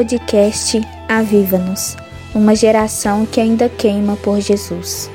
Podcast 0.00 0.80
Aviva-nos 1.06 1.94
uma 2.34 2.56
geração 2.56 3.26
que 3.26 3.38
ainda 3.38 3.68
queima 3.68 4.16
por 4.16 4.40
Jesus. 4.40 5.10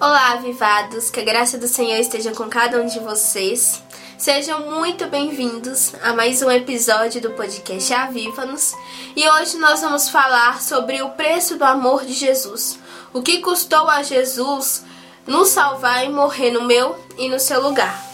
Olá, 0.00 0.32
avivados, 0.32 1.08
que 1.08 1.20
a 1.20 1.24
graça 1.24 1.56
do 1.56 1.68
Senhor 1.68 2.00
esteja 2.00 2.32
com 2.32 2.48
cada 2.48 2.82
um 2.82 2.86
de 2.86 2.98
vocês. 2.98 3.80
Sejam 4.18 4.68
muito 4.72 5.06
bem-vindos 5.06 5.94
a 6.02 6.12
mais 6.12 6.42
um 6.42 6.50
episódio 6.50 7.20
do 7.20 7.30
podcast 7.30 7.94
Aviva-nos 7.94 8.74
e 9.14 9.28
hoje 9.28 9.56
nós 9.58 9.82
vamos 9.82 10.08
falar 10.08 10.60
sobre 10.60 11.00
o 11.00 11.10
preço 11.10 11.56
do 11.56 11.64
amor 11.64 12.04
de 12.04 12.12
Jesus. 12.12 12.76
O 13.12 13.22
que 13.22 13.38
custou 13.38 13.88
a 13.88 14.02
Jesus 14.02 14.84
nos 15.28 15.50
salvar 15.50 16.04
e 16.04 16.08
morrer 16.08 16.50
no 16.50 16.64
meu 16.64 16.96
e 17.16 17.28
no 17.28 17.38
seu 17.38 17.62
lugar. 17.62 18.07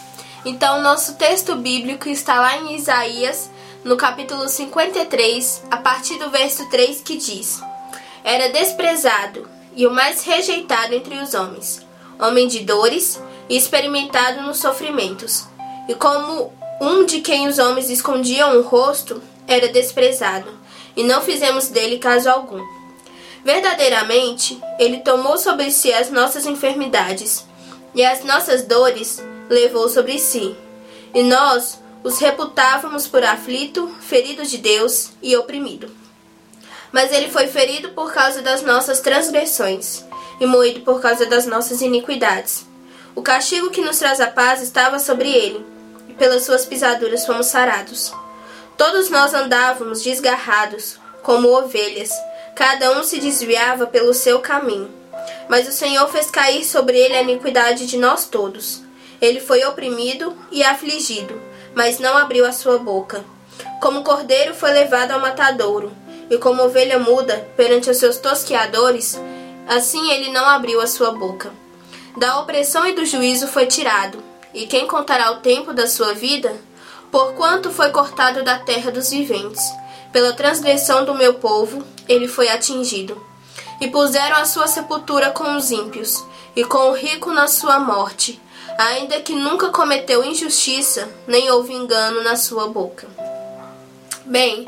Então, 0.45 0.79
nosso 0.79 1.15
texto 1.15 1.55
bíblico 1.55 2.07
está 2.07 2.39
lá 2.39 2.57
em 2.57 2.75
Isaías, 2.75 3.49
no 3.83 3.97
capítulo 3.97 4.47
53, 4.47 5.63
a 5.71 5.77
partir 5.77 6.19
do 6.19 6.29
verso 6.29 6.69
3, 6.69 7.01
que 7.01 7.17
diz: 7.17 7.59
Era 8.23 8.49
desprezado 8.49 9.49
e 9.75 9.87
o 9.87 9.91
mais 9.91 10.23
rejeitado 10.23 10.93
entre 10.93 11.15
os 11.15 11.33
homens, 11.33 11.83
homem 12.19 12.47
de 12.47 12.59
dores 12.59 13.19
e 13.49 13.57
experimentado 13.57 14.43
nos 14.43 14.59
sofrimentos. 14.59 15.45
E 15.89 15.95
como 15.95 16.53
um 16.79 17.05
de 17.05 17.21
quem 17.21 17.47
os 17.47 17.57
homens 17.57 17.89
escondiam 17.89 18.55
o 18.55 18.61
rosto, 18.61 19.23
era 19.47 19.69
desprezado, 19.69 20.51
e 20.95 21.03
não 21.03 21.23
fizemos 21.23 21.69
dele 21.69 21.97
caso 21.97 22.29
algum. 22.29 22.63
Verdadeiramente, 23.43 24.61
ele 24.77 24.97
tomou 24.99 25.39
sobre 25.39 25.71
si 25.71 25.91
as 25.91 26.11
nossas 26.11 26.45
enfermidades, 26.45 27.45
e 27.95 28.05
as 28.05 28.23
nossas 28.23 28.61
dores 28.63 29.23
levou 29.49 29.89
sobre 29.89 30.19
si. 30.19 30.55
E 31.13 31.23
nós 31.23 31.79
os 32.03 32.19
reputávamos 32.19 33.07
por 33.07 33.23
aflito, 33.23 33.93
ferido 33.99 34.45
de 34.45 34.57
Deus 34.57 35.11
e 35.21 35.35
oprimido. 35.35 35.89
Mas 36.91 37.11
ele 37.11 37.29
foi 37.29 37.47
ferido 37.47 37.89
por 37.89 38.13
causa 38.13 38.41
das 38.41 38.61
nossas 38.61 38.99
transgressões 38.99 40.05
e 40.39 40.45
moído 40.45 40.81
por 40.81 41.01
causa 41.01 41.25
das 41.25 41.45
nossas 41.45 41.81
iniquidades. 41.81 42.65
O 43.15 43.21
castigo 43.21 43.71
que 43.71 43.81
nos 43.81 43.97
traz 43.97 44.19
a 44.19 44.27
paz 44.27 44.61
estava 44.61 44.99
sobre 44.99 45.31
ele, 45.31 45.65
e 46.07 46.13
pelas 46.13 46.43
suas 46.43 46.65
pisaduras 46.65 47.25
fomos 47.25 47.47
sarados. 47.47 48.13
Todos 48.77 49.09
nós 49.09 49.33
andávamos 49.33 50.03
desgarrados, 50.03 50.99
como 51.23 51.47
ovelhas, 51.57 52.11
cada 52.55 52.97
um 52.97 53.03
se 53.03 53.19
desviava 53.19 53.87
pelo 53.87 54.13
seu 54.13 54.39
caminho. 54.39 54.89
Mas 55.49 55.67
o 55.67 55.71
Senhor 55.71 56.07
fez 56.09 56.29
cair 56.29 56.63
sobre 56.63 56.97
ele 56.97 57.15
a 57.15 57.21
iniquidade 57.21 57.87
de 57.87 57.97
nós 57.97 58.25
todos. 58.25 58.84
Ele 59.25 59.39
foi 59.39 59.65
oprimido 59.65 60.37
e 60.51 60.63
afligido, 60.63 61.41
mas 61.73 61.97
não 61.97 62.15
abriu 62.15 62.45
a 62.45 62.51
sua 62.51 62.77
boca. 62.77 63.25
Como 63.81 64.03
cordeiro 64.03 64.53
foi 64.53 64.71
levado 64.71 65.13
ao 65.13 65.19
matadouro, 65.19 65.91
e 66.29 66.37
como 66.37 66.61
ovelha 66.61 66.99
muda 66.99 67.43
perante 67.57 67.89
os 67.89 67.97
seus 67.97 68.17
tosqueadores, 68.17 69.19
assim 69.67 70.11
ele 70.11 70.31
não 70.31 70.45
abriu 70.47 70.79
a 70.79 70.85
sua 70.85 71.11
boca. 71.11 71.51
Da 72.15 72.39
opressão 72.39 72.85
e 72.85 72.93
do 72.93 73.03
juízo 73.03 73.47
foi 73.47 73.65
tirado, 73.65 74.23
e 74.53 74.67
quem 74.67 74.85
contará 74.85 75.31
o 75.31 75.39
tempo 75.39 75.73
da 75.73 75.87
sua 75.87 76.13
vida? 76.13 76.55
Porquanto 77.09 77.71
foi 77.71 77.89
cortado 77.89 78.43
da 78.43 78.59
terra 78.59 78.91
dos 78.91 79.09
viventes. 79.09 79.73
Pela 80.13 80.33
transgressão 80.33 81.03
do 81.03 81.15
meu 81.15 81.33
povo, 81.33 81.83
ele 82.07 82.27
foi 82.27 82.47
atingido. 82.49 83.19
E 83.81 83.87
puseram 83.87 84.35
a 84.35 84.45
sua 84.45 84.67
sepultura 84.67 85.31
com 85.31 85.55
os 85.55 85.71
ímpios, 85.71 86.23
e 86.55 86.63
com 86.63 86.91
o 86.91 86.93
rico 86.93 87.31
na 87.31 87.47
sua 87.47 87.79
morte, 87.79 88.39
ainda 88.77 89.21
que 89.21 89.33
nunca 89.33 89.69
cometeu 89.69 90.23
injustiça, 90.23 91.09
nem 91.27 91.49
houve 91.49 91.73
engano 91.73 92.23
na 92.23 92.35
sua 92.35 92.67
boca. 92.67 93.07
Bem, 94.25 94.67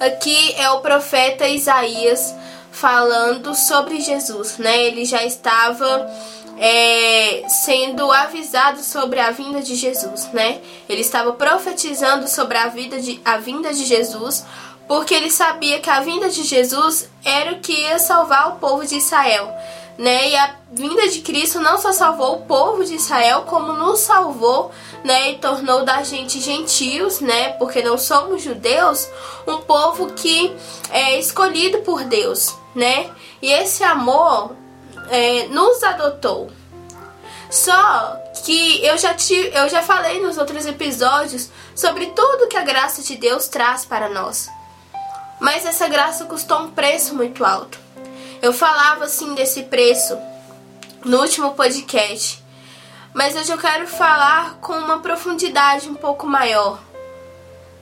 aqui 0.00 0.54
é 0.54 0.70
o 0.70 0.80
profeta 0.80 1.46
Isaías 1.46 2.34
falando 2.70 3.54
sobre 3.54 4.00
Jesus, 4.00 4.58
né? 4.58 4.84
Ele 4.84 5.04
já 5.04 5.24
estava 5.24 6.10
é, 6.58 7.44
sendo 7.48 8.10
avisado 8.12 8.82
sobre 8.82 9.20
a 9.20 9.30
vinda 9.30 9.62
de 9.62 9.74
Jesus, 9.74 10.30
né? 10.32 10.60
Ele 10.88 11.00
estava 11.00 11.32
profetizando 11.32 12.28
sobre 12.28 12.58
a, 12.58 12.68
vida 12.68 13.00
de, 13.00 13.20
a 13.24 13.38
vinda 13.38 13.72
de 13.72 13.84
Jesus, 13.84 14.44
porque 14.86 15.14
ele 15.14 15.30
sabia 15.30 15.80
que 15.80 15.88
a 15.88 16.00
vinda 16.00 16.28
de 16.28 16.42
Jesus 16.42 17.08
era 17.24 17.52
o 17.52 17.60
que 17.60 17.72
ia 17.72 17.98
salvar 17.98 18.50
o 18.50 18.56
povo 18.56 18.84
de 18.84 18.96
Israel 18.96 19.52
né? 19.98 20.30
E 20.30 20.36
a 20.36 20.56
vinda 20.70 21.08
de 21.08 21.20
Cristo 21.20 21.60
não 21.60 21.78
só 21.78 21.92
salvou 21.92 22.36
o 22.36 22.42
povo 22.42 22.84
de 22.84 22.94
Israel, 22.94 23.42
como 23.42 23.72
nos 23.72 24.00
salvou, 24.00 24.70
né? 25.04 25.32
E 25.32 25.38
tornou 25.38 25.84
da 25.84 26.02
gente 26.02 26.40
gentios, 26.40 27.20
né? 27.20 27.50
Porque 27.54 27.82
não 27.82 27.96
somos 27.96 28.42
judeus, 28.42 29.08
um 29.46 29.58
povo 29.58 30.12
que 30.12 30.54
é 30.90 31.18
escolhido 31.18 31.78
por 31.78 32.04
Deus, 32.04 32.54
né? 32.74 33.10
E 33.40 33.50
esse 33.50 33.82
amor 33.82 34.52
é, 35.08 35.46
nos 35.48 35.82
adotou. 35.82 36.50
Só 37.50 38.20
que 38.44 38.84
eu 38.84 38.98
já, 38.98 39.14
te, 39.14 39.34
eu 39.54 39.68
já 39.68 39.82
falei 39.82 40.20
nos 40.20 40.36
outros 40.36 40.66
episódios 40.66 41.48
sobre 41.74 42.06
tudo 42.06 42.48
que 42.48 42.56
a 42.56 42.62
graça 42.62 43.02
de 43.02 43.16
Deus 43.16 43.48
traz 43.48 43.84
para 43.84 44.08
nós. 44.08 44.48
Mas 45.40 45.64
essa 45.64 45.86
graça 45.86 46.24
custou 46.24 46.60
um 46.60 46.70
preço 46.70 47.14
muito 47.14 47.44
alto. 47.44 47.85
Eu 48.42 48.52
falava 48.52 49.04
assim 49.04 49.34
desse 49.34 49.64
preço 49.64 50.16
no 51.04 51.20
último 51.20 51.54
podcast, 51.54 52.42
mas 53.14 53.34
hoje 53.34 53.50
eu 53.50 53.58
quero 53.58 53.86
falar 53.86 54.58
com 54.60 54.74
uma 54.74 54.98
profundidade 54.98 55.88
um 55.88 55.94
pouco 55.94 56.26
maior. 56.26 56.78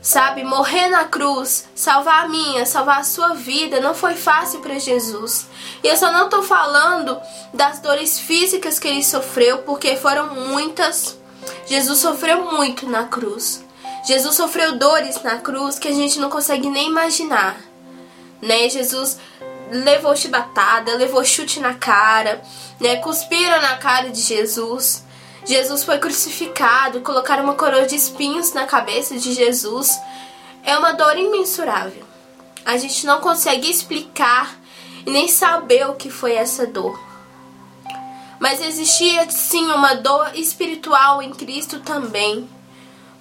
Sabe, 0.01 0.45
morrer 0.45 0.89
na 0.91 1.05
cruz, 1.05 1.67
salvar 1.75 2.25
a 2.25 2.29
minha, 2.29 2.67
salvar 2.67 3.01
a 3.01 3.05
sua 3.05 3.31
vida, 3.31 3.81
não 3.81 3.95
foi 3.95 4.15
fácil 4.15 4.61
para 4.61 4.79
Jesus. 4.79 5.47
E 5.83 5.89
eu 5.89 5.97
só 5.97 6.13
não 6.13 6.29
tô 6.29 6.43
falando 6.43 7.19
das 7.55 7.81
dores 7.81 8.19
físicas 8.21 8.79
que 8.79 8.87
ele 8.87 9.03
sofreu, 9.03 9.59
porque 9.59 9.97
foram 9.97 10.35
muitas. 10.35 11.19
Jesus 11.67 11.99
sofreu 12.01 12.53
muito 12.53 12.87
na 12.87 13.05
cruz. 13.05 13.65
Jesus 14.07 14.37
sofreu 14.37 14.77
dores 14.77 15.23
na 15.23 15.39
cruz 15.39 15.79
que 15.79 15.89
a 15.89 15.95
gente 15.95 16.21
não 16.21 16.29
consegue 16.29 16.69
nem 16.69 16.89
imaginar. 16.89 17.57
Né? 18.43 18.69
Jesus 18.69 19.19
levou 19.75 20.15
chibatada, 20.15 20.95
levou 20.95 21.25
chute 21.25 21.59
na 21.59 21.75
cara, 21.75 22.41
né? 22.81 22.97
Cuspiram 22.97 23.61
na 23.61 23.77
cara 23.77 24.11
de 24.11 24.21
Jesus. 24.21 25.05
Jesus 25.45 25.85
foi 25.85 25.99
crucificado, 25.99 27.01
colocaram 27.01 27.45
uma 27.45 27.55
coroa 27.55 27.87
de 27.87 27.97
espinhos 27.97 28.53
na 28.53 28.67
cabeça 28.67 29.19
de 29.19 29.33
Jesus. 29.33 29.99
É 30.63 30.79
uma 30.79 30.93
dor 30.93 31.19
imensurável. 31.19 32.05
A 32.65 32.79
gente 32.79 33.05
não 33.05 33.21
consegue 33.21 33.71
explicar 33.71 34.57
e 35.05 35.11
nem 35.11 35.29
saber 35.29 35.89
o 35.89 35.95
que 35.95 36.09
foi 36.09 36.35
essa 36.35 36.67
dor. 36.67 36.99
Mas 38.39 38.61
existia 38.61 39.29
sim 39.31 39.67
uma 39.67 39.95
dor 39.95 40.31
espiritual 40.35 41.21
em 41.21 41.31
Cristo 41.31 41.81
também, 41.81 42.49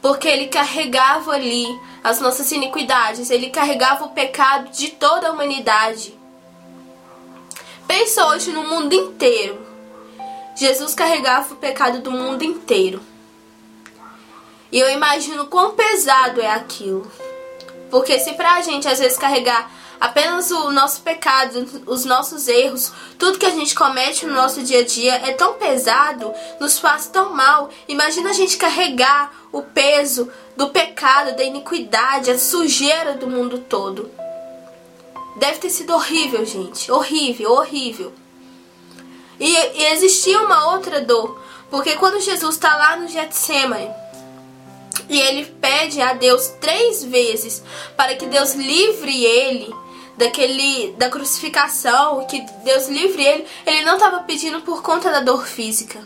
porque 0.01 0.27
ele 0.27 0.47
carregava 0.47 1.31
ali 1.31 1.67
as 2.03 2.19
nossas 2.21 2.51
iniquidades, 2.51 3.29
ele 3.29 3.49
carregava 3.49 4.05
o 4.05 4.09
pecado 4.09 4.69
de 4.69 4.89
toda 4.89 5.27
a 5.27 5.31
humanidade. 5.31 6.22
Pensa 7.95 8.25
hoje 8.25 8.51
no 8.51 8.63
mundo 8.63 8.91
inteiro. 8.93 9.61
Jesus 10.55 10.95
carregava 10.95 11.53
o 11.53 11.57
pecado 11.57 11.99
do 11.99 12.09
mundo 12.09 12.43
inteiro. 12.43 12.99
E 14.71 14.79
eu 14.79 14.89
imagino 14.89 15.45
quão 15.45 15.75
pesado 15.75 16.41
é 16.41 16.49
aquilo. 16.49 17.05
Porque 17.91 18.17
se 18.17 18.33
pra 18.33 18.63
gente 18.63 18.87
às 18.87 18.97
vezes 18.97 19.15
carregar 19.15 19.71
apenas 20.01 20.49
o 20.49 20.71
nosso 20.71 21.01
pecado, 21.01 21.83
os 21.85 22.03
nossos 22.03 22.47
erros, 22.47 22.91
tudo 23.19 23.37
que 23.37 23.45
a 23.45 23.51
gente 23.51 23.75
comete 23.75 24.25
no 24.25 24.33
nosso 24.33 24.63
dia 24.63 24.79
a 24.79 24.83
dia 24.83 25.13
é 25.27 25.31
tão 25.33 25.53
pesado, 25.53 26.33
nos 26.59 26.79
faz 26.79 27.05
tão 27.05 27.35
mal. 27.35 27.69
Imagina 27.87 28.31
a 28.31 28.33
gente 28.33 28.57
carregar 28.57 29.31
o 29.51 29.61
peso 29.61 30.31
do 30.57 30.71
pecado, 30.71 31.35
da 31.35 31.43
iniquidade, 31.43 32.31
a 32.31 32.39
sujeira 32.39 33.13
do 33.13 33.27
mundo 33.27 33.59
todo. 33.59 34.22
Deve 35.35 35.59
ter 35.59 35.69
sido 35.69 35.93
horrível, 35.93 36.45
gente. 36.45 36.91
Horrível, 36.91 37.51
horrível. 37.51 38.13
E, 39.39 39.51
e 39.51 39.85
existia 39.93 40.39
uma 40.41 40.73
outra 40.73 41.01
dor. 41.01 41.41
Porque 41.69 41.95
quando 41.95 42.21
Jesus 42.21 42.55
está 42.55 42.75
lá 42.77 42.95
no 42.97 43.07
Getsemane 43.07 43.89
e 45.09 45.19
ele 45.19 45.45
pede 45.45 45.99
a 46.01 46.13
Deus 46.13 46.47
três 46.61 47.03
vezes 47.03 47.63
para 47.97 48.15
que 48.15 48.27
Deus 48.27 48.53
livre 48.53 49.25
ele 49.25 49.73
daquele 50.15 50.91
da 50.93 51.09
crucificação, 51.09 52.25
que 52.27 52.41
Deus 52.63 52.87
livre 52.87 53.23
ele, 53.23 53.47
ele 53.65 53.81
não 53.83 53.95
estava 53.95 54.19
pedindo 54.19 54.61
por 54.61 54.83
conta 54.83 55.11
da 55.11 55.19
dor 55.19 55.47
física. 55.47 55.99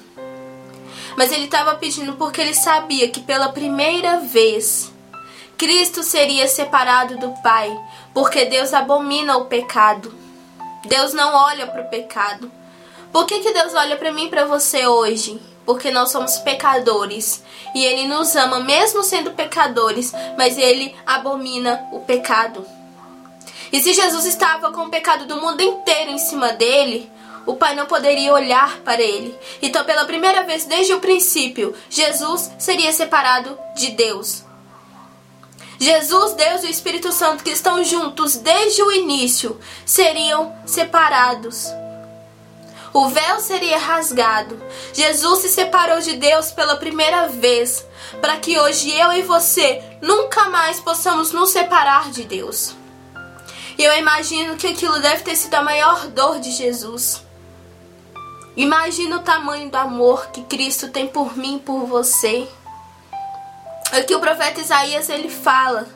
Mas 1.17 1.31
ele 1.31 1.45
estava 1.45 1.75
pedindo 1.75 2.13
porque 2.13 2.39
ele 2.39 2.53
sabia 2.53 3.09
que 3.09 3.19
pela 3.19 3.49
primeira 3.49 4.19
vez 4.19 4.91
Cristo 5.57 6.03
seria 6.03 6.47
separado 6.47 7.17
do 7.17 7.31
Pai, 7.41 7.75
porque 8.13 8.45
Deus 8.45 8.73
abomina 8.73 9.37
o 9.37 9.45
pecado. 9.45 10.13
Deus 10.85 11.13
não 11.13 11.33
olha 11.33 11.67
para 11.67 11.81
o 11.81 11.89
pecado. 11.89 12.51
Por 13.11 13.25
que, 13.25 13.39
que 13.39 13.53
Deus 13.53 13.73
olha 13.73 13.97
para 13.97 14.11
mim 14.11 14.25
e 14.25 14.29
para 14.29 14.45
você 14.45 14.85
hoje? 14.87 15.39
porque 15.67 15.91
nós 15.91 16.11
somos 16.11 16.37
pecadores. 16.37 17.43
E 17.75 17.83
Ele 17.83 18.07
nos 18.07 18.33
ama 18.37 18.61
mesmo 18.61 19.03
sendo 19.03 19.31
pecadores, 19.31 20.13
mas 20.37 20.57
Ele 20.57 20.95
abomina 21.05 21.85
o 21.91 21.99
pecado. 21.99 22.65
E 23.71 23.81
se 23.81 23.93
Jesus 23.93 24.25
estava 24.25 24.71
com 24.71 24.83
o 24.83 24.89
pecado 24.89 25.25
do 25.25 25.41
mundo 25.41 25.61
inteiro 25.61 26.11
em 26.11 26.17
cima 26.17 26.53
dele, 26.53 27.11
o 27.45 27.53
Pai 27.53 27.75
não 27.75 27.85
poderia 27.85 28.33
olhar 28.33 28.77
para 28.79 29.01
ele. 29.01 29.37
Então, 29.61 29.83
pela 29.83 30.05
primeira 30.05 30.43
vez 30.43 30.63
desde 30.63 30.93
o 30.93 31.01
princípio, 31.01 31.75
Jesus 31.89 32.49
seria 32.57 32.93
separado 32.93 33.57
de 33.75 33.91
Deus. 33.91 34.46
Jesus, 35.79 36.33
Deus 36.33 36.63
e 36.63 36.67
o 36.67 36.69
Espírito 36.69 37.11
Santo, 37.11 37.43
que 37.43 37.51
estão 37.51 37.83
juntos 37.83 38.35
desde 38.35 38.81
o 38.81 38.91
início, 38.91 39.59
seriam 39.85 40.55
separados. 40.65 41.67
O 42.93 43.09
véu 43.09 43.39
seria 43.39 43.77
rasgado. 43.77 44.59
Jesus 44.91 45.39
se 45.39 45.49
separou 45.49 45.99
de 45.99 46.13
Deus 46.13 46.51
pela 46.51 46.77
primeira 46.77 47.27
vez, 47.27 47.85
para 48.19 48.37
que 48.37 48.57
hoje 48.57 48.89
eu 48.91 49.13
e 49.13 49.21
você 49.21 49.83
nunca 50.01 50.49
mais 50.49 50.79
possamos 50.79 51.31
nos 51.31 51.51
separar 51.51 52.09
de 52.09 52.23
Deus. 52.23 52.75
E 53.77 53.83
eu 53.83 53.95
imagino 53.97 54.55
que 54.55 54.65
aquilo 54.65 54.99
deve 54.99 55.21
ter 55.21 55.35
sido 55.35 55.53
a 55.53 55.61
maior 55.61 56.07
dor 56.07 56.39
de 56.39 56.51
Jesus. 56.51 57.21
Imagina 58.55 59.17
o 59.17 59.23
tamanho 59.23 59.69
do 59.69 59.75
amor 59.75 60.31
que 60.31 60.41
Cristo 60.45 60.89
tem 60.89 61.05
por 61.05 61.37
mim, 61.37 61.59
por 61.59 61.85
você. 61.85 62.47
Aqui 63.91 64.13
o 64.13 64.19
profeta 64.19 64.59
Isaías 64.59 65.09
ele 65.09 65.29
fala 65.29 65.87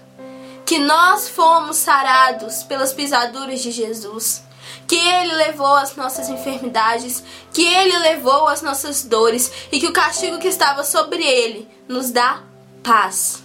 que 0.66 0.78
nós 0.78 1.28
fomos 1.28 1.76
sarados 1.76 2.64
pelas 2.64 2.94
pisaduras 2.94 3.62
de 3.62 3.72
Jesus, 3.72 4.42
que 4.88 4.96
ele 4.96 5.34
levou 5.34 5.76
as 5.76 5.98
nossas 5.98 6.30
enfermidades, 6.30 7.22
que 7.54 7.62
ele 7.62 7.98
levou 8.00 8.48
as 8.48 8.62
nossas 8.62 9.04
dores 9.04 9.52
e 9.72 9.80
que 9.80 9.88
o 9.88 9.94
castigo 9.94 10.40
que 10.40 10.48
estava 10.48 10.84
sobre 10.86 11.22
ele 11.22 11.68
nos 11.90 12.12
dá 12.12 12.42
paz. 12.82 13.44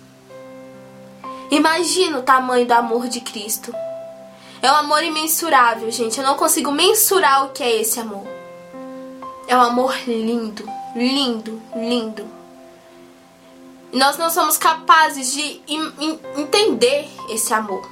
Imagina 1.50 2.18
o 2.18 2.22
tamanho 2.22 2.66
do 2.66 2.72
amor 2.72 3.08
de 3.08 3.20
Cristo. 3.20 3.74
É 4.62 4.70
um 4.70 4.76
amor 4.76 5.02
imensurável, 5.02 5.90
gente. 5.90 6.18
Eu 6.18 6.24
não 6.24 6.36
consigo 6.36 6.70
mensurar 6.70 7.46
o 7.46 7.50
que 7.50 7.62
é 7.62 7.80
esse 7.80 7.98
amor. 7.98 8.26
É 9.48 9.56
um 9.56 9.60
amor 9.60 9.96
lindo, 10.06 10.68
lindo, 10.94 11.60
lindo. 11.74 12.35
Nós 13.96 14.18
não 14.18 14.28
somos 14.28 14.58
capazes 14.58 15.32
de 15.32 15.62
entender 16.36 17.08
esse 17.30 17.54
amor. 17.54 17.90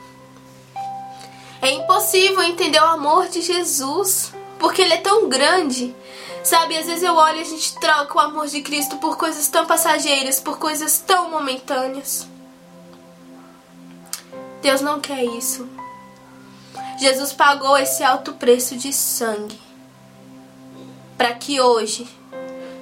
É 1.62 1.70
impossível 1.70 2.42
entender 2.42 2.78
o 2.78 2.88
amor 2.88 3.26
de 3.28 3.40
Jesus, 3.40 4.30
porque 4.58 4.82
ele 4.82 4.92
é 4.92 4.98
tão 4.98 5.30
grande. 5.30 5.96
Sabe, 6.44 6.76
às 6.76 6.84
vezes 6.84 7.02
eu 7.02 7.14
olho 7.14 7.38
e 7.38 7.40
a 7.40 7.44
gente 7.44 7.74
troca 7.76 8.18
o 8.18 8.20
amor 8.20 8.48
de 8.48 8.60
Cristo 8.60 8.98
por 8.98 9.16
coisas 9.16 9.48
tão 9.48 9.64
passageiras, 9.64 10.38
por 10.38 10.58
coisas 10.58 10.98
tão 10.98 11.30
momentâneas. 11.30 12.28
Deus 14.60 14.82
não 14.82 15.00
quer 15.00 15.24
isso. 15.24 15.66
Jesus 17.00 17.32
pagou 17.32 17.78
esse 17.78 18.04
alto 18.04 18.34
preço 18.34 18.76
de 18.76 18.92
sangue 18.92 19.58
para 21.16 21.32
que 21.32 21.62
hoje 21.62 22.06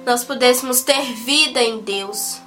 nós 0.05 0.25
pudéssemos 0.25 0.81
ter 0.81 1.13
vida 1.13 1.63
em 1.63 1.79
Deus. 1.79 2.42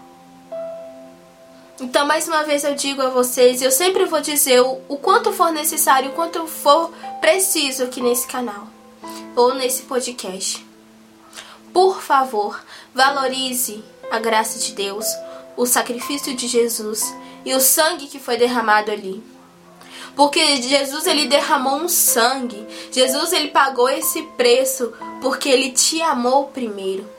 Então, 1.78 2.06
mais 2.06 2.26
uma 2.26 2.42
vez 2.42 2.64
eu 2.64 2.74
digo 2.74 3.02
a 3.02 3.10
vocês, 3.10 3.60
eu 3.60 3.70
sempre 3.70 4.06
vou 4.06 4.20
dizer 4.22 4.62
o, 4.62 4.80
o 4.88 4.96
quanto 4.96 5.30
for 5.30 5.52
necessário, 5.52 6.10
o 6.10 6.14
quanto 6.14 6.46
for 6.46 6.90
preciso 7.20 7.84
aqui 7.84 8.00
nesse 8.00 8.26
canal 8.26 8.66
ou 9.34 9.54
nesse 9.54 9.82
podcast. 9.82 10.66
Por 11.74 12.00
favor, 12.00 12.64
valorize 12.94 13.84
a 14.10 14.18
graça 14.18 14.58
de 14.58 14.72
Deus, 14.72 15.06
o 15.54 15.66
sacrifício 15.66 16.34
de 16.34 16.48
Jesus 16.48 17.14
e 17.44 17.54
o 17.54 17.60
sangue 17.60 18.06
que 18.06 18.18
foi 18.18 18.38
derramado 18.38 18.90
ali. 18.90 19.22
Porque 20.14 20.62
Jesus 20.62 21.06
ele 21.06 21.26
derramou 21.26 21.76
um 21.76 21.88
sangue. 21.90 22.66
Jesus 22.90 23.34
ele 23.34 23.48
pagou 23.48 23.86
esse 23.90 24.22
preço 24.38 24.94
porque 25.20 25.50
ele 25.50 25.72
te 25.72 26.00
amou 26.00 26.46
primeiro. 26.46 27.15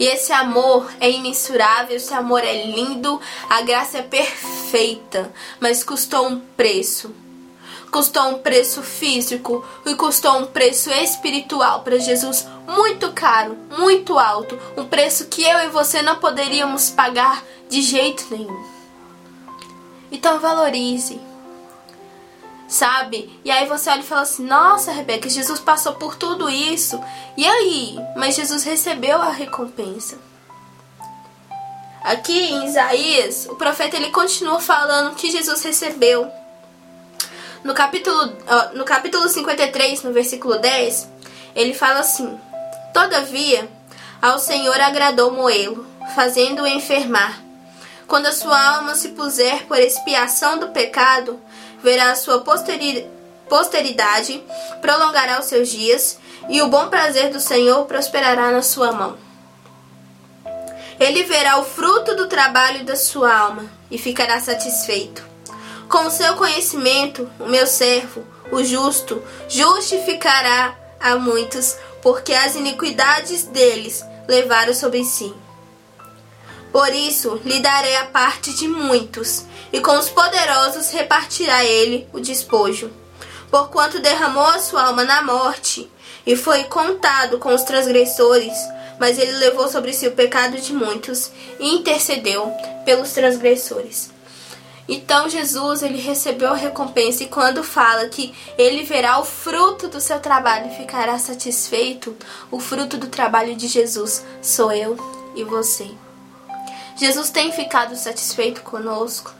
E 0.00 0.06
esse 0.06 0.32
amor 0.32 0.90
é 0.98 1.10
imensurável, 1.10 1.94
esse 1.94 2.14
amor 2.14 2.42
é 2.42 2.64
lindo, 2.64 3.20
a 3.50 3.60
graça 3.60 3.98
é 3.98 4.02
perfeita, 4.02 5.30
mas 5.60 5.84
custou 5.84 6.26
um 6.26 6.40
preço. 6.40 7.14
Custou 7.90 8.30
um 8.30 8.38
preço 8.38 8.82
físico 8.82 9.62
e 9.84 9.94
custou 9.94 10.38
um 10.38 10.46
preço 10.46 10.90
espiritual 10.90 11.82
para 11.82 11.98
Jesus 11.98 12.46
muito 12.66 13.12
caro, 13.12 13.58
muito 13.76 14.18
alto, 14.18 14.58
um 14.74 14.86
preço 14.86 15.26
que 15.26 15.42
eu 15.42 15.58
e 15.58 15.68
você 15.68 16.00
não 16.00 16.16
poderíamos 16.16 16.88
pagar 16.88 17.44
de 17.68 17.82
jeito 17.82 18.24
nenhum. 18.30 18.64
Então 20.10 20.40
valorize, 20.40 21.20
sabe? 22.70 23.28
E 23.44 23.50
aí 23.50 23.66
você 23.66 23.90
olha 23.90 24.00
e 24.00 24.04
fala 24.04 24.22
assim: 24.22 24.46
Nossa, 24.46 24.92
Rebeca, 24.92 25.28
Jesus 25.28 25.58
passou 25.58 25.94
por 25.94 26.14
tudo 26.14 26.48
isso. 26.48 26.98
E 27.36 27.46
aí? 27.46 27.98
Mas 28.16 28.36
Jesus 28.36 28.62
recebeu 28.62 29.20
a 29.20 29.30
recompensa. 29.30 30.16
Aqui 32.02 32.32
em 32.32 32.64
Isaías, 32.66 33.46
o 33.50 33.56
profeta 33.56 33.96
ele 33.96 34.10
continua 34.10 34.60
falando 34.60 35.16
que 35.16 35.30
Jesus 35.30 35.62
recebeu. 35.62 36.30
No 37.62 37.74
capítulo, 37.74 38.32
no 38.72 38.84
capítulo 38.84 39.28
53, 39.28 40.02
no 40.04 40.12
versículo 40.12 40.58
10, 40.58 41.08
ele 41.54 41.74
fala 41.74 41.98
assim: 41.98 42.38
Todavia, 42.94 43.68
ao 44.22 44.38
Senhor 44.38 44.80
agradou 44.80 45.32
Moelo, 45.32 45.84
fazendo-o 46.14 46.66
enfermar. 46.66 47.42
Quando 48.06 48.26
a 48.26 48.32
sua 48.32 48.76
alma 48.76 48.94
se 48.94 49.10
puser 49.10 49.66
por 49.66 49.78
expiação 49.78 50.58
do 50.58 50.68
pecado, 50.68 51.40
verá 51.82 52.12
a 52.12 52.16
sua 52.16 52.40
posteridade, 53.48 54.42
prolongará 54.80 55.40
os 55.40 55.46
seus 55.46 55.68
dias, 55.68 56.18
e 56.48 56.62
o 56.62 56.68
bom 56.68 56.88
prazer 56.88 57.30
do 57.30 57.40
Senhor 57.40 57.84
prosperará 57.86 58.50
na 58.50 58.62
sua 58.62 58.92
mão. 58.92 59.16
Ele 60.98 61.22
verá 61.24 61.58
o 61.58 61.64
fruto 61.64 62.14
do 62.14 62.26
trabalho 62.28 62.84
da 62.84 62.96
sua 62.96 63.34
alma 63.34 63.64
e 63.90 63.96
ficará 63.96 64.40
satisfeito. 64.40 65.24
Com 65.88 66.06
o 66.06 66.10
seu 66.10 66.36
conhecimento, 66.36 67.28
o 67.40 67.46
meu 67.46 67.66
servo, 67.66 68.24
o 68.52 68.62
justo, 68.62 69.22
justificará 69.48 70.76
a 71.00 71.16
muitos, 71.16 71.76
porque 72.02 72.32
as 72.32 72.54
iniquidades 72.54 73.44
deles 73.44 74.04
levaram 74.28 74.74
sobre 74.74 75.04
si. 75.04 75.34
Por 76.72 76.92
isso 76.94 77.40
lhe 77.44 77.60
darei 77.60 77.96
a 77.96 78.06
parte 78.06 78.54
de 78.54 78.68
muitos, 78.68 79.44
e 79.72 79.80
com 79.80 79.98
os 79.98 80.08
poderosos 80.08 80.90
repartirá 80.90 81.64
ele 81.64 82.06
o 82.12 82.20
despojo. 82.20 82.90
Porquanto 83.50 84.00
derramou 84.00 84.46
a 84.46 84.60
sua 84.60 84.84
alma 84.84 85.04
na 85.04 85.22
morte, 85.22 85.90
e 86.26 86.36
foi 86.36 86.64
contado 86.64 87.38
com 87.38 87.52
os 87.54 87.62
transgressores, 87.62 88.54
mas 89.00 89.18
ele 89.18 89.32
levou 89.32 89.68
sobre 89.68 89.92
si 89.92 90.06
o 90.06 90.12
pecado 90.12 90.58
de 90.58 90.72
muitos 90.72 91.32
e 91.58 91.74
intercedeu 91.74 92.52
pelos 92.84 93.10
transgressores. 93.12 94.10
Então 94.86 95.28
Jesus 95.28 95.82
ele 95.82 96.00
recebeu 96.00 96.50
a 96.50 96.56
recompensa 96.56 97.22
e 97.22 97.28
quando 97.28 97.62
fala 97.62 98.08
que 98.08 98.34
ele 98.58 98.82
verá 98.82 99.20
o 99.20 99.24
fruto 99.24 99.88
do 99.88 100.00
seu 100.00 100.18
trabalho 100.18 100.70
e 100.70 100.76
ficará 100.76 101.18
satisfeito, 101.18 102.16
o 102.50 102.58
fruto 102.58 102.96
do 102.96 103.06
trabalho 103.06 103.54
de 103.54 103.68
Jesus 103.68 104.24
sou 104.42 104.72
eu 104.72 104.96
e 105.36 105.44
você. 105.44 105.88
Jesus 107.00 107.30
tem 107.30 107.50
ficado 107.50 107.96
satisfeito 107.96 108.60
conosco. 108.60 109.32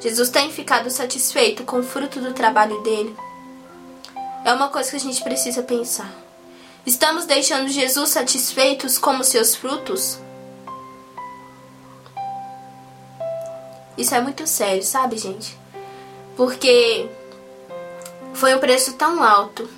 Jesus 0.00 0.28
tem 0.28 0.50
ficado 0.50 0.90
satisfeito 0.90 1.62
com 1.62 1.78
o 1.78 1.82
fruto 1.84 2.20
do 2.20 2.32
trabalho 2.32 2.80
dele. 2.82 3.16
É 4.44 4.52
uma 4.52 4.68
coisa 4.68 4.90
que 4.90 4.96
a 4.96 5.00
gente 5.00 5.22
precisa 5.22 5.62
pensar. 5.62 6.12
Estamos 6.84 7.26
deixando 7.26 7.68
Jesus 7.68 8.10
satisfeitos 8.10 8.98
como 8.98 9.22
seus 9.22 9.54
frutos? 9.54 10.18
Isso 13.96 14.12
é 14.12 14.20
muito 14.20 14.44
sério, 14.44 14.82
sabe, 14.82 15.16
gente? 15.16 15.56
Porque 16.36 17.08
foi 18.32 18.52
um 18.52 18.58
preço 18.58 18.94
tão 18.94 19.22
alto. 19.22 19.70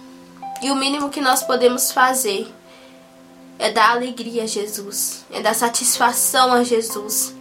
E 0.62 0.70
o 0.70 0.74
mínimo 0.74 1.10
que 1.10 1.20
nós 1.20 1.42
podemos 1.42 1.92
fazer 1.92 2.50
é 3.58 3.70
dar 3.70 3.90
alegria 3.90 4.44
a 4.44 4.46
Jesus, 4.46 5.25
é 5.30 5.40
dar 5.40 5.54
satisfação 5.54 6.52
a 6.52 6.62
Jesus. 6.62 7.34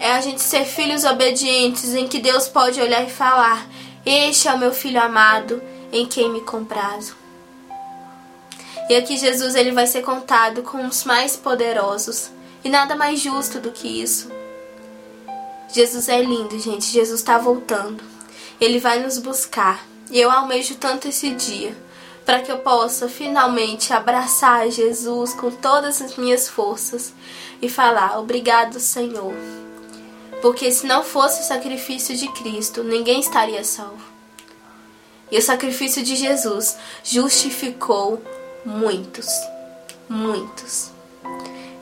É 0.00 0.12
a 0.12 0.20
gente 0.20 0.40
ser 0.40 0.64
filhos 0.64 1.04
obedientes 1.04 1.94
em 1.94 2.08
que 2.08 2.18
Deus 2.18 2.48
pode 2.48 2.80
olhar 2.80 3.04
e 3.04 3.10
falar: 3.10 3.66
Este 4.04 4.48
é 4.48 4.54
o 4.54 4.58
meu 4.58 4.72
filho 4.72 5.00
amado, 5.00 5.62
em 5.92 6.06
quem 6.06 6.30
me 6.30 6.40
comprazo. 6.40 7.16
E 8.88 8.96
aqui 8.96 9.16
Jesus 9.16 9.54
ele 9.54 9.70
vai 9.70 9.86
ser 9.86 10.02
contado 10.02 10.62
com 10.62 10.84
os 10.86 11.04
mais 11.04 11.36
poderosos, 11.36 12.30
e 12.64 12.68
nada 12.68 12.96
mais 12.96 13.20
justo 13.20 13.60
do 13.60 13.70
que 13.70 13.86
isso. 14.02 14.30
Jesus 15.72 16.08
é 16.08 16.20
lindo, 16.20 16.58
gente. 16.58 16.86
Jesus 16.86 17.20
está 17.20 17.38
voltando. 17.38 18.02
Ele 18.60 18.80
vai 18.80 19.00
nos 19.00 19.18
buscar. 19.18 19.86
E 20.10 20.20
eu 20.20 20.28
almejo 20.28 20.74
tanto 20.74 21.06
esse 21.06 21.30
dia 21.30 21.76
para 22.24 22.40
que 22.40 22.50
eu 22.50 22.58
possa 22.58 23.08
finalmente 23.08 23.92
abraçar 23.92 24.70
Jesus 24.70 25.34
com 25.34 25.50
todas 25.50 26.00
as 26.00 26.16
minhas 26.16 26.48
forças 26.48 27.12
e 27.60 27.68
falar: 27.68 28.18
Obrigado, 28.18 28.78
Senhor. 28.78 29.34
Porque 30.40 30.72
se 30.72 30.86
não 30.86 31.02
fosse 31.04 31.42
o 31.42 31.44
sacrifício 31.44 32.16
de 32.16 32.28
Cristo, 32.28 32.82
ninguém 32.82 33.20
estaria 33.20 33.62
salvo. 33.62 34.02
E 35.30 35.38
o 35.38 35.42
sacrifício 35.42 36.02
de 36.02 36.16
Jesus 36.16 36.76
justificou 37.04 38.22
muitos, 38.64 39.28
muitos. 40.08 40.90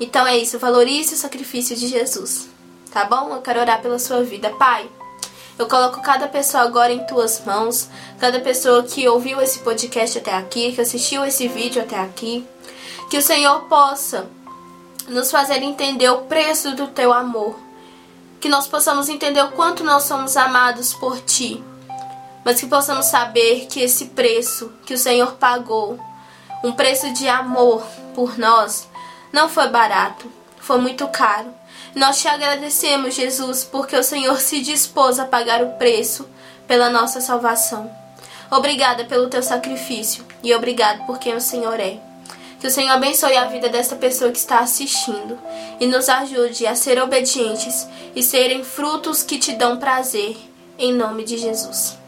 Então 0.01 0.27
é 0.27 0.37
isso, 0.37 0.59
valorize 0.59 1.15
o 1.15 1.19
sacrifício 1.19 1.75
de 1.75 1.89
Jesus, 1.89 2.49
tá 2.93 3.05
bom? 3.05 3.35
Eu 3.35 3.41
quero 3.41 3.61
orar 3.61 3.81
pela 3.81 3.99
sua 3.99 4.23
vida, 4.23 4.51
Pai. 4.51 4.89
Eu 5.59 5.67
coloco 5.67 6.01
cada 6.01 6.29
pessoa 6.29 6.63
agora 6.63 6.93
em 6.93 7.05
tuas 7.05 7.43
mãos, 7.45 7.89
cada 8.21 8.39
pessoa 8.39 8.85
que 8.85 9.09
ouviu 9.09 9.41
esse 9.41 9.59
podcast 9.59 10.19
até 10.19 10.33
aqui, 10.33 10.73
que 10.73 10.81
assistiu 10.81 11.25
esse 11.25 11.49
vídeo 11.49 11.83
até 11.83 11.99
aqui, 11.99 12.47
que 13.11 13.19
o 13.19 13.23
Senhor 13.23 13.63
possa 13.63 14.31
nos 15.09 15.33
fazer 15.33 15.63
entender 15.63 16.09
o 16.11 16.23
preço 16.23 16.77
do 16.77 16.87
teu 16.87 17.13
amor, 17.13 17.59
que 18.41 18.49
nós 18.49 18.69
possamos 18.69 19.09
entender 19.09 19.43
o 19.43 19.51
quanto 19.53 19.83
nós 19.83 20.05
somos 20.05 20.37
amados 20.37 20.95
por 20.95 21.21
ti, 21.21 21.63
mas 22.45 22.61
que 22.61 22.67
possamos 22.67 23.07
saber 23.07 23.67
que 23.67 23.81
esse 23.81 24.07
preço 24.07 24.73
que 24.87 24.95
o 24.95 24.99
Senhor 24.99 25.33
pagou, 25.33 25.99
um 26.63 26.73
preço 26.73 27.13
de 27.13 27.29
amor 27.29 27.83
por 28.15 28.39
nós, 28.39 28.89
não 29.33 29.49
foi 29.49 29.69
barato, 29.69 30.31
foi 30.61 30.79
muito 30.79 31.09
caro. 31.09 31.58
Nós 31.99 32.21
te 32.21 32.29
agradecemos, 32.29 33.17
Jesus, 33.17 33.65
porque 33.65 33.97
o 33.97 34.05
Senhor 34.05 34.39
se 34.41 34.61
dispôs 34.61 35.19
a 35.19 35.25
pagar 35.25 35.65
o 35.65 35.71
preço 35.71 36.29
pela 36.65 36.89
nossa 36.89 37.21
salvação. 37.21 37.91
Obrigada 38.49 39.05
pelo 39.05 39.29
teu 39.29 39.43
sacrifício 39.43 40.25
e 40.41 40.55
obrigado 40.55 41.05
por 41.07 41.19
quem 41.19 41.35
o 41.35 41.41
Senhor 41.41 41.81
é. 41.81 41.99
Que 42.61 42.69
o 42.69 42.71
Senhor 42.71 42.93
abençoe 42.93 43.37
a 43.37 43.47
vida 43.47 43.69
desta 43.69 43.97
pessoa 43.97 44.31
que 44.31 44.39
está 44.39 44.61
assistindo 44.61 45.37
e 45.81 45.89
nos 45.89 46.09
ajude 46.09 46.69
a 46.69 46.77
ser 46.77 47.03
obedientes 47.03 47.89
e 48.15 48.23
serem 48.23 48.63
frutos 48.63 49.25
que 49.25 49.37
te 49.37 49.55
dão 49.55 49.79
prazer, 49.79 50.37
em 50.79 50.93
nome 50.93 51.25
de 51.25 51.37
Jesus. 51.37 51.99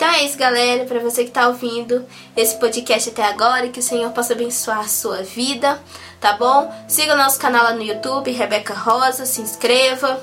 Então 0.00 0.08
é 0.08 0.24
isso, 0.24 0.38
galera. 0.38 0.86
Para 0.86 0.98
você 0.98 1.24
que 1.24 1.28
está 1.28 1.46
ouvindo 1.46 2.06
esse 2.34 2.58
podcast 2.58 3.10
até 3.10 3.22
agora, 3.22 3.68
que 3.68 3.80
o 3.80 3.82
Senhor 3.82 4.10
possa 4.12 4.32
abençoar 4.32 4.78
a 4.78 4.88
sua 4.88 5.22
vida, 5.22 5.78
tá 6.18 6.32
bom? 6.32 6.72
Siga 6.88 7.12
o 7.12 7.18
nosso 7.18 7.38
canal 7.38 7.64
lá 7.64 7.74
no 7.74 7.82
YouTube, 7.82 8.30
Rebeca 8.30 8.72
Rosa, 8.72 9.26
se 9.26 9.42
inscreva, 9.42 10.18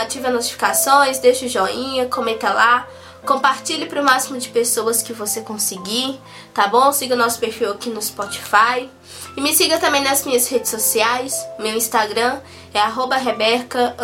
ative 0.00 0.28
as 0.28 0.32
notificações, 0.32 1.18
deixe 1.18 1.46
o 1.46 1.48
joinha, 1.48 2.06
comenta 2.06 2.52
lá. 2.52 2.86
Compartilhe 3.26 3.86
para 3.86 4.00
o 4.00 4.04
máximo 4.04 4.38
de 4.38 4.50
pessoas 4.50 5.02
que 5.02 5.12
você 5.12 5.40
conseguir, 5.40 6.20
tá 6.54 6.68
bom? 6.68 6.92
Siga 6.92 7.16
o 7.16 7.18
nosso 7.18 7.40
perfil 7.40 7.72
aqui 7.72 7.90
no 7.90 8.00
Spotify. 8.00 8.88
E 9.36 9.40
me 9.40 9.52
siga 9.52 9.78
também 9.78 10.04
nas 10.04 10.24
minhas 10.24 10.46
redes 10.48 10.70
sociais. 10.70 11.34
Meu 11.58 11.74
Instagram 11.74 12.38
é 12.72 12.78
arroba 12.78 13.16
Rebeca 13.16 13.96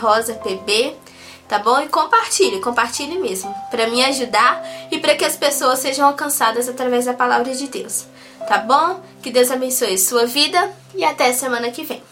Rosa 0.00 0.34
PB 0.34 1.05
tá 1.48 1.58
bom? 1.58 1.80
E 1.80 1.88
compartilhe, 1.88 2.60
compartilhe 2.60 3.18
mesmo, 3.18 3.54
para 3.70 3.86
me 3.88 4.04
ajudar 4.04 4.62
e 4.90 4.98
para 4.98 5.14
que 5.14 5.24
as 5.24 5.36
pessoas 5.36 5.78
sejam 5.78 6.06
alcançadas 6.06 6.68
através 6.68 7.04
da 7.04 7.14
palavra 7.14 7.54
de 7.54 7.68
Deus, 7.68 8.06
tá 8.48 8.58
bom? 8.58 9.00
Que 9.22 9.30
Deus 9.30 9.50
abençoe 9.50 9.98
sua 9.98 10.26
vida 10.26 10.72
e 10.94 11.04
até 11.04 11.32
semana 11.32 11.70
que 11.70 11.84
vem. 11.84 12.02